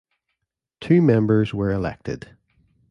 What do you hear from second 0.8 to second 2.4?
members were elected.